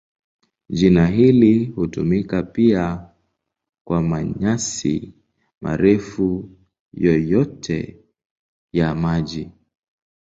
[0.69, 3.09] Jina hili hutumika pia
[3.83, 5.13] kwa manyasi
[5.61, 6.49] marefu
[6.93, 8.03] yoyote
[8.71, 9.51] ya maji.